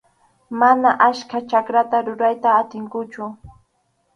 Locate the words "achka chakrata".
1.09-1.97